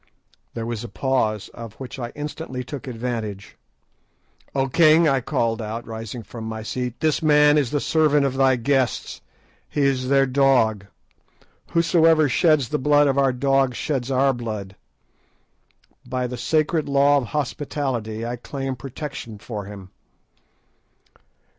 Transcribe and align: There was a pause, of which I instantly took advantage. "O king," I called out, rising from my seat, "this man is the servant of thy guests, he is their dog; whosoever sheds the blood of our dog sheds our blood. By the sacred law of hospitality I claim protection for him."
There 0.55 0.65
was 0.65 0.83
a 0.83 0.89
pause, 0.89 1.49
of 1.49 1.73
which 1.75 1.99
I 1.99 2.09
instantly 2.15 2.63
took 2.63 2.87
advantage. 2.87 3.55
"O 4.55 4.67
king," 4.67 5.07
I 5.07 5.21
called 5.21 5.61
out, 5.61 5.85
rising 5.85 6.23
from 6.23 6.43
my 6.45 6.63
seat, 6.63 6.99
"this 7.01 7.21
man 7.21 7.55
is 7.55 7.69
the 7.69 7.79
servant 7.79 8.25
of 8.25 8.33
thy 8.33 8.55
guests, 8.55 9.21
he 9.69 9.81
is 9.81 10.09
their 10.09 10.25
dog; 10.25 10.87
whosoever 11.67 12.27
sheds 12.27 12.69
the 12.69 12.79
blood 12.79 13.05
of 13.05 13.19
our 13.19 13.31
dog 13.31 13.75
sheds 13.75 14.09
our 14.09 14.33
blood. 14.33 14.75
By 16.03 16.25
the 16.25 16.35
sacred 16.35 16.89
law 16.89 17.17
of 17.17 17.25
hospitality 17.25 18.25
I 18.25 18.37
claim 18.37 18.75
protection 18.75 19.37
for 19.37 19.65
him." 19.65 19.91